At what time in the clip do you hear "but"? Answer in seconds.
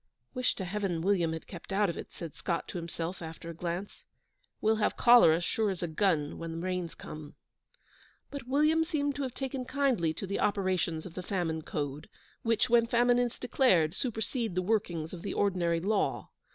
8.31-8.47